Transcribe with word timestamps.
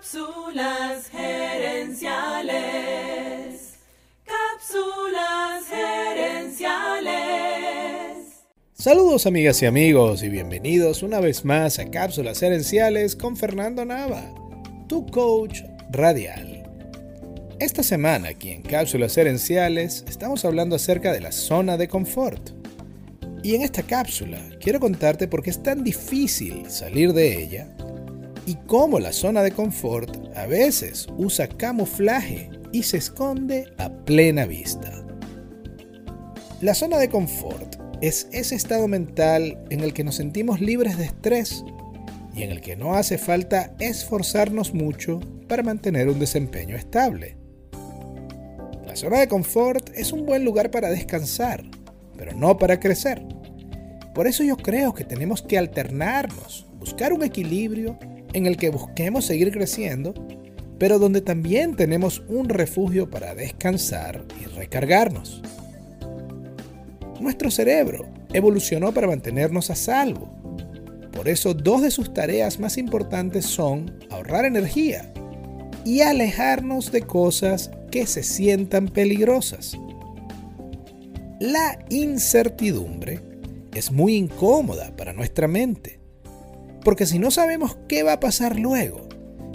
Cápsulas 0.00 1.10
gerenciales. 1.10 2.54
Cápsulas 4.24 5.66
gerenciales. 5.68 7.10
Saludos 8.72 9.26
amigas 9.26 9.60
y 9.60 9.66
amigos 9.66 10.22
y 10.22 10.30
bienvenidos 10.30 11.02
una 11.02 11.20
vez 11.20 11.44
más 11.44 11.78
a 11.78 11.90
Cápsulas 11.90 12.40
gerenciales 12.40 13.14
con 13.14 13.36
Fernando 13.36 13.84
Nava, 13.84 14.32
tu 14.88 15.04
coach 15.04 15.60
radial. 15.90 16.62
Esta 17.58 17.82
semana 17.82 18.30
aquí 18.30 18.52
en 18.52 18.62
Cápsulas 18.62 19.14
gerenciales 19.14 20.06
estamos 20.08 20.46
hablando 20.46 20.76
acerca 20.76 21.12
de 21.12 21.20
la 21.20 21.32
zona 21.32 21.76
de 21.76 21.88
confort. 21.88 22.52
Y 23.42 23.54
en 23.54 23.60
esta 23.60 23.82
cápsula 23.82 24.40
quiero 24.62 24.80
contarte 24.80 25.28
por 25.28 25.42
qué 25.42 25.50
es 25.50 25.62
tan 25.62 25.84
difícil 25.84 26.70
salir 26.70 27.12
de 27.12 27.42
ella 27.42 27.68
y 28.50 28.56
cómo 28.66 28.98
la 28.98 29.12
zona 29.12 29.44
de 29.44 29.52
confort 29.52 30.16
a 30.36 30.44
veces 30.44 31.06
usa 31.16 31.46
camuflaje 31.46 32.50
y 32.72 32.82
se 32.82 32.96
esconde 32.96 33.72
a 33.78 33.90
plena 33.90 34.44
vista. 34.44 35.04
La 36.60 36.74
zona 36.74 36.98
de 36.98 37.08
confort 37.08 37.76
es 38.00 38.26
ese 38.32 38.56
estado 38.56 38.88
mental 38.88 39.56
en 39.70 39.82
el 39.82 39.94
que 39.94 40.02
nos 40.02 40.16
sentimos 40.16 40.60
libres 40.60 40.98
de 40.98 41.04
estrés 41.04 41.64
y 42.34 42.42
en 42.42 42.50
el 42.50 42.60
que 42.60 42.74
no 42.74 42.94
hace 42.94 43.18
falta 43.18 43.72
esforzarnos 43.78 44.74
mucho 44.74 45.20
para 45.46 45.62
mantener 45.62 46.08
un 46.08 46.18
desempeño 46.18 46.74
estable. 46.74 47.36
La 48.84 48.96
zona 48.96 49.20
de 49.20 49.28
confort 49.28 49.90
es 49.94 50.10
un 50.10 50.26
buen 50.26 50.44
lugar 50.44 50.72
para 50.72 50.90
descansar, 50.90 51.62
pero 52.16 52.32
no 52.32 52.58
para 52.58 52.80
crecer. 52.80 53.22
Por 54.12 54.26
eso 54.26 54.42
yo 54.42 54.56
creo 54.56 54.92
que 54.92 55.04
tenemos 55.04 55.40
que 55.40 55.56
alternarnos, 55.56 56.66
buscar 56.80 57.12
un 57.12 57.22
equilibrio 57.22 57.96
en 58.32 58.46
el 58.46 58.56
que 58.56 58.70
busquemos 58.70 59.24
seguir 59.24 59.52
creciendo, 59.52 60.14
pero 60.78 60.98
donde 60.98 61.20
también 61.20 61.76
tenemos 61.76 62.22
un 62.28 62.48
refugio 62.48 63.10
para 63.10 63.34
descansar 63.34 64.24
y 64.40 64.46
recargarnos. 64.46 65.42
Nuestro 67.20 67.50
cerebro 67.50 68.08
evolucionó 68.32 68.92
para 68.92 69.06
mantenernos 69.06 69.70
a 69.70 69.74
salvo. 69.74 70.30
Por 71.12 71.28
eso 71.28 71.52
dos 71.52 71.82
de 71.82 71.90
sus 71.90 72.14
tareas 72.14 72.58
más 72.58 72.78
importantes 72.78 73.44
son 73.44 73.98
ahorrar 74.10 74.46
energía 74.46 75.12
y 75.84 76.00
alejarnos 76.00 76.92
de 76.92 77.02
cosas 77.02 77.70
que 77.90 78.06
se 78.06 78.22
sientan 78.22 78.88
peligrosas. 78.88 79.76
La 81.40 81.78
incertidumbre 81.90 83.20
es 83.74 83.92
muy 83.92 84.14
incómoda 84.14 84.94
para 84.96 85.12
nuestra 85.12 85.48
mente 85.48 85.99
porque 86.84 87.06
si 87.06 87.18
no 87.18 87.30
sabemos 87.30 87.76
qué 87.88 88.02
va 88.02 88.14
a 88.14 88.20
pasar 88.20 88.58
luego, 88.58 89.08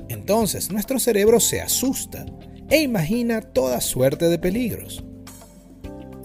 entonces 0.10 0.72
nuestro 0.72 1.00
cerebro 1.00 1.40
se 1.40 1.62
asusta 1.62 2.26
e 2.70 2.82
imagina 2.82 3.42
toda 3.42 3.82
suerte 3.82 4.28
de 4.30 4.40
peligros. 4.40 5.04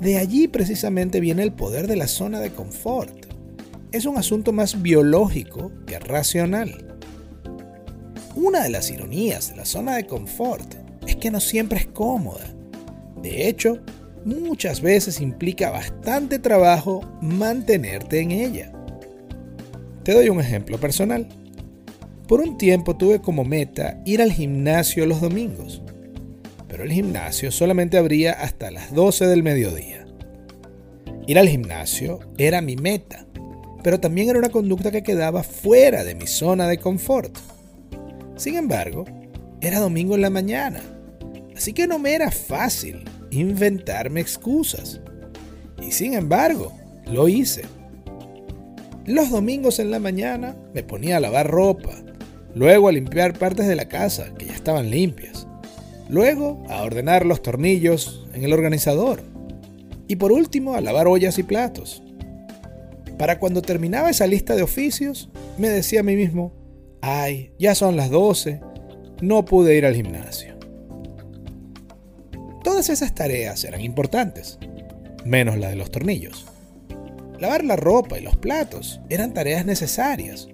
De 0.01 0.17
allí 0.17 0.49
precisamente 0.49 1.21
viene 1.21 1.43
el 1.43 1.53
poder 1.53 1.87
de 1.87 1.97
la 1.97 2.09
zona 2.09 2.41
de 2.41 2.51
confort. 2.51 3.27
Es 3.93 4.07
un 4.07 4.17
asunto 4.17 4.53
más 4.53 4.81
biológico 4.81 5.73
que 5.87 5.99
racional. 5.99 6.97
Una 8.35 8.63
de 8.63 8.71
las 8.71 8.91
ironías 8.91 9.51
de 9.51 9.57
la 9.57 9.67
zona 9.67 9.97
de 9.97 10.07
confort 10.07 10.75
es 11.07 11.17
que 11.17 11.31
no 11.31 11.41
siempre 11.41 11.81
es 11.81 11.87
cómoda. 11.87 12.47
De 13.21 13.49
hecho, 13.49 13.79
muchas 14.25 14.81
veces 14.81 15.21
implica 15.21 15.71
bastante 15.71 16.39
trabajo 16.39 17.03
mantenerte 17.21 18.21
en 18.21 18.31
ella. 18.31 18.73
Te 20.05 20.13
doy 20.13 20.31
un 20.31 20.41
ejemplo 20.41 20.79
personal. 20.79 21.29
Por 22.27 22.41
un 22.41 22.57
tiempo 22.57 22.97
tuve 22.97 23.21
como 23.21 23.45
meta 23.45 24.01
ir 24.07 24.23
al 24.23 24.33
gimnasio 24.33 25.05
los 25.05 25.21
domingos, 25.21 25.83
pero 26.69 26.85
el 26.85 26.93
gimnasio 26.93 27.51
solamente 27.51 27.99
abría 27.99 28.33
hasta 28.33 28.71
las 28.71 28.95
12 28.95 29.27
del 29.27 29.43
mediodía. 29.43 30.07
Ir 31.27 31.39
al 31.39 31.49
gimnasio 31.49 32.21
era 32.39 32.63
mi 32.63 32.77
meta, 32.77 33.27
pero 33.83 34.01
también 34.01 34.31
era 34.31 34.39
una 34.39 34.49
conducta 34.49 34.91
que 34.91 35.03
quedaba 35.03 35.43
fuera 35.43 36.03
de 36.03 36.15
mi 36.15 36.27
zona 36.27 36.67
de 36.67 36.79
confort. 36.79 37.37
Sin 38.37 38.57
embargo, 38.57 39.05
era 39.61 39.81
domingo 39.81 40.15
en 40.15 40.23
la 40.23 40.31
mañana, 40.31 40.81
así 41.55 41.75
que 41.75 41.87
no 41.87 41.99
me 41.99 42.15
era 42.15 42.31
fácil 42.31 43.05
inventarme 43.31 44.21
excusas. 44.21 45.01
Y 45.83 45.93
sin 45.93 46.15
embargo, 46.15 46.73
lo 47.07 47.29
hice. 47.29 47.65
Los 49.07 49.31
domingos 49.31 49.79
en 49.79 49.91
la 49.91 49.99
mañana 49.99 50.57
me 50.75 50.83
ponía 50.83 51.17
a 51.17 51.21
lavar 51.21 51.51
ropa, 51.51 51.95
luego 52.55 52.89
a 52.89 52.93
limpiar 52.93 53.39
partes 53.39 53.67
de 53.67 53.77
la 53.77 53.89
casa 53.89 54.35
que 54.35 54.47
ya 54.47 54.55
estaban 54.55 54.91
limpias, 54.91 55.47
luego 56.09 56.63
a 56.69 56.83
ordenar 56.83 57.25
los 57.25 57.43
tornillos 57.43 58.27
en 58.35 58.45
el 58.45 58.53
organizador 58.53 59.23
y 60.07 60.17
por 60.17 60.33
último 60.33 60.75
a 60.75 60.81
lavar 60.81 61.09
ollas 61.09 61.39
y 61.39 61.43
platos. 61.43 62.03
Para 63.17 63.39
cuando 63.39 63.63
terminaba 63.63 64.11
esa 64.11 64.27
lista 64.27 64.55
de 64.55 64.63
oficios, 64.63 65.31
me 65.57 65.69
decía 65.69 66.01
a 66.01 66.03
mí 66.05 66.17
mismo, 66.17 66.53
ay, 67.01 67.53
ya 67.59 67.75
son 67.75 67.97
las 67.97 68.11
12, 68.11 68.61
no 69.23 69.45
pude 69.45 69.77
ir 69.77 69.87
al 69.87 69.95
gimnasio. 69.95 70.59
Todas 72.63 72.91
esas 72.91 73.15
tareas 73.15 73.65
eran 73.65 73.81
importantes, 73.81 74.59
menos 75.25 75.59
la 75.59 75.71
de 75.71 75.77
los 75.77 75.91
tornillos. 75.91 76.47
Lavar 77.41 77.65
la 77.65 77.77
ropa 77.77 78.19
y 78.19 78.23
los 78.23 78.37
platos 78.37 79.01
eran 79.09 79.33
tareas 79.33 79.65
necesarias, 79.65 80.49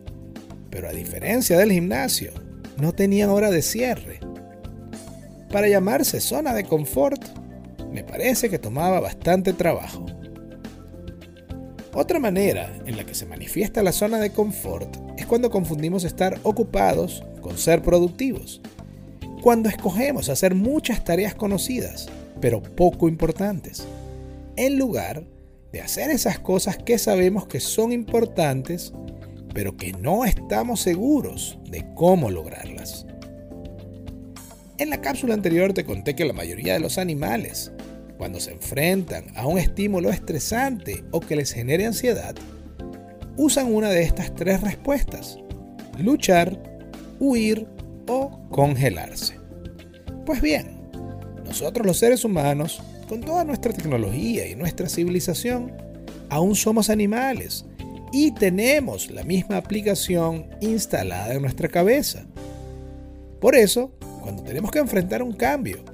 pero 0.71 0.89
a 0.89 0.93
diferencia 0.93 1.59
del 1.59 1.73
gimnasio, 1.73 2.31
no 2.79 2.93
tenían 2.93 3.29
hora 3.29 3.51
de 3.51 3.61
cierre. 3.61 4.21
Para 5.51 5.69
llamarse 5.69 6.21
zona 6.21 6.55
de 6.55 6.63
confort, 6.63 7.21
me 7.91 8.05
parece 8.05 8.49
que 8.49 8.61
tomaba 8.61 9.01
bastante 9.01 9.53
trabajo. 9.53 10.07
Otra 11.93 12.21
manera 12.21 12.73
en 12.87 12.97
la 12.97 13.05
que 13.05 13.15
se 13.17 13.27
manifiesta 13.27 13.83
la 13.83 13.93
zona 13.93 14.19
de 14.19 14.31
confort 14.31 14.97
es 15.17 15.27
cuando 15.27 15.51
confundimos 15.51 16.05
estar 16.05 16.39
ocupados 16.45 17.25
con 17.41 17.59
ser 17.59 17.83
productivos. 17.83 18.61
Cuando 19.43 19.69
escogemos 19.69 20.29
hacer 20.29 20.55
muchas 20.55 21.03
tareas 21.03 21.35
conocidas, 21.35 22.09
pero 22.41 22.63
poco 22.63 23.09
importantes, 23.09 23.89
en 24.57 24.79
lugar 24.79 25.25
de 25.77 25.83
hacer 25.83 26.11
esas 26.11 26.39
cosas 26.39 26.79
que 26.79 26.97
sabemos 26.97 27.47
que 27.47 27.61
son 27.61 27.93
importantes, 27.93 28.95
pero 29.53 29.77
que 29.77 29.93
no 29.93 30.25
estamos 30.25 30.81
seguros 30.81 31.59
de 31.69 31.85
cómo 31.95 32.31
lograrlas. 32.31 33.05
En 34.79 34.89
la 34.89 35.03
cápsula 35.03 35.35
anterior 35.35 35.75
te 35.75 35.85
conté 35.85 36.17
que 36.17 36.25
la 36.25 36.33
mayoría 36.33 36.73
de 36.73 36.81
los 36.81 36.97
animales, 36.97 37.73
cuando 38.17 38.41
se 38.41 38.53
enfrentan 38.53 39.27
a 39.37 39.47
un 39.47 39.59
estímulo 39.59 40.09
estresante 40.09 41.05
o 41.11 41.21
que 41.21 41.37
les 41.37 41.53
genere 41.53 41.85
ansiedad, 41.85 42.35
usan 43.37 43.71
una 43.71 43.91
de 43.91 44.03
estas 44.03 44.35
tres 44.35 44.63
respuestas, 44.63 45.39
luchar, 45.99 46.59
huir 47.21 47.67
o 48.07 48.49
congelarse. 48.49 49.39
Pues 50.25 50.41
bien, 50.41 50.89
nosotros 51.45 51.87
los 51.87 51.99
seres 51.99 52.25
humanos 52.25 52.83
con 53.09 53.21
toda 53.21 53.44
nuestra 53.44 53.72
tecnología 53.72 54.47
y 54.49 54.55
nuestra 54.55 54.89
civilización, 54.89 55.72
aún 56.28 56.55
somos 56.55 56.91
animales 56.91 57.65
y 58.12 58.33
tenemos 58.33 59.11
la 59.11 59.22
misma 59.22 59.56
aplicación 59.56 60.47
instalada 60.61 61.34
en 61.34 61.43
nuestra 61.43 61.69
cabeza. 61.69 62.27
Por 63.41 63.55
eso, 63.55 63.93
cuando 64.22 64.43
tenemos 64.43 64.71
que 64.71 64.78
enfrentar 64.78 65.22
un 65.22 65.33
cambio, 65.33 65.84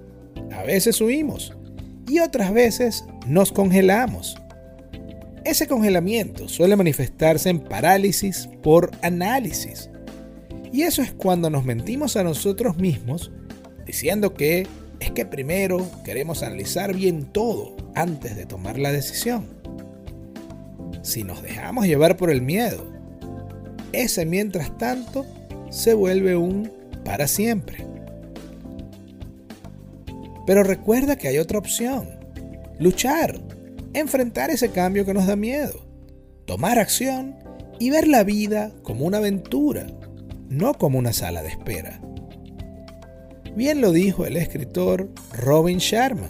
a 0.53 0.63
veces 0.63 1.01
huimos 1.01 1.53
y 2.09 2.21
otras 2.21 2.53
veces 2.53 3.05
nos 3.27 3.53
congelamos. 3.53 4.37
Ese 5.45 5.67
congelamiento 5.67 6.49
suele 6.49 6.77
manifestarse 6.77 7.51
en 7.51 7.61
parálisis 7.61 8.49
por 8.63 8.91
análisis. 9.03 9.91
Y 10.73 10.83
eso 10.83 11.03
es 11.03 11.13
cuando 11.13 11.51
nos 11.51 11.65
mentimos 11.65 12.17
a 12.17 12.23
nosotros 12.23 12.77
mismos 12.77 13.33
diciendo 13.85 14.35
que 14.35 14.67
es 15.03 15.11
que 15.11 15.27
primero 15.27 15.85
queremos 16.05 16.45
analizar 16.45 16.95
bien 16.95 17.25
todo 17.25 17.75
antes 17.97 18.37
de 18.37 18.47
tomar 18.47 18.79
la 18.79 18.93
decisión. 18.93 19.47
Si 21.03 21.25
nos 21.25 21.43
dejamos 21.43 21.87
llevar 21.87 22.17
por 22.17 22.31
el 22.31 22.41
miedo, 22.41 22.87
ese 23.93 24.25
mientras 24.25 24.79
tanto 24.79 25.27
se 25.71 25.95
vuelve 25.95 26.37
un 26.37 26.71
para 27.05 27.27
siempre. 27.27 27.85
Pero 30.47 30.63
recuerda 30.63 31.17
que 31.17 31.27
hay 31.27 31.39
otra 31.39 31.59
opción. 31.59 32.09
Luchar, 32.79 33.41
enfrentar 33.95 34.51
ese 34.51 34.71
cambio 34.71 35.05
que 35.05 35.15
nos 35.15 35.27
da 35.27 35.35
miedo, 35.35 35.85
tomar 36.45 36.79
acción 36.79 37.35
y 37.81 37.91
ver 37.91 38.07
la 38.07 38.23
vida 38.23 38.71
como 38.85 39.05
una 39.05 39.19
aventura, 39.19 39.89
no 40.49 40.75
como 40.75 41.01
una 41.01 41.13
sala 41.13 41.43
de 41.43 41.49
espera. 41.49 42.01
Bien 43.55 43.83
lo 43.83 43.93
dijo 43.93 44.25
el 44.25 44.39
escritor 44.39 45.11
Robin 45.35 45.77
Sharma. 45.77 46.29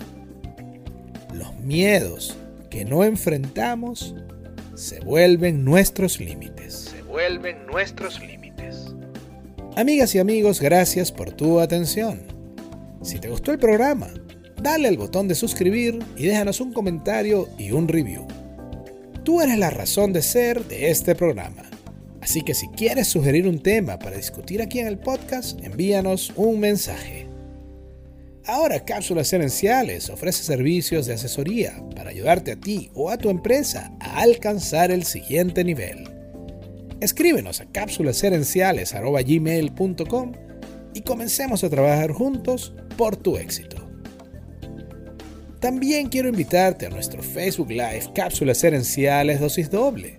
Los 1.32 1.56
miedos 1.60 2.36
que 2.69 2.84
no 2.84 3.04
enfrentamos 3.04 4.16
se 4.74 4.98
vuelven 5.00 5.64
nuestros 5.64 6.19
límites. 6.19 6.90
Se 6.90 7.02
vuelven 7.02 7.64
nuestros 7.66 8.19
límites. 8.20 8.92
Amigas 9.76 10.14
y 10.16 10.19
amigos, 10.19 10.60
gracias 10.60 11.12
por 11.12 11.30
tu 11.30 11.60
atención. 11.60 12.22
Si 13.02 13.20
te 13.20 13.28
gustó 13.28 13.52
el 13.52 13.58
programa, 13.60 14.08
dale 14.60 14.88
al 14.88 14.96
botón 14.96 15.28
de 15.28 15.36
suscribir 15.36 16.00
y 16.16 16.26
déjanos 16.26 16.60
un 16.60 16.72
comentario 16.72 17.48
y 17.56 17.70
un 17.70 17.86
review. 17.86 18.26
Tú 19.22 19.40
eres 19.40 19.58
la 19.58 19.70
razón 19.70 20.12
de 20.12 20.22
ser 20.22 20.64
de 20.64 20.90
este 20.90 21.14
programa. 21.14 21.62
Así 22.22 22.40
que 22.42 22.54
si 22.54 22.69
quieres 22.69 23.08
sugerir 23.08 23.48
un 23.48 23.58
tema 23.58 23.98
para 23.98 24.16
discutir 24.16 24.62
aquí 24.62 24.78
en 24.78 24.86
el 24.86 24.98
podcast, 24.98 25.58
envíanos 25.64 26.32
un 26.36 26.60
mensaje. 26.60 27.26
Ahora 28.46 28.84
Cápsulas 28.84 29.32
Herenciales 29.32 30.08
ofrece 30.08 30.44
servicios 30.44 31.06
de 31.06 31.14
asesoría 31.14 31.82
para 31.96 32.10
ayudarte 32.10 32.52
a 32.52 32.56
ti 32.56 32.92
o 32.94 33.10
a 33.10 33.19
tu 33.19 33.28
empresa 33.28 33.92
a 33.98 34.20
alcanzar 34.20 34.92
el 34.92 35.02
siguiente 35.02 35.64
nivel. 35.64 36.08
Escríbenos 37.00 37.60
a 37.60 37.66
cápsulasherenciales.gmail.com 37.66 40.32
y 40.94 41.00
comencemos 41.00 41.64
a 41.64 41.70
trabajar 41.70 42.12
juntos 42.12 42.72
por 42.96 43.16
tu 43.16 43.36
éxito. 43.36 43.78
También 45.58 46.08
quiero 46.08 46.28
invitarte 46.28 46.86
a 46.86 46.90
nuestro 46.90 47.20
Facebook 47.20 47.70
Live 47.70 48.12
Cápsulas 48.14 48.62
Herenciales 48.62 49.40
Dosis 49.40 49.70
Doble. 49.70 50.19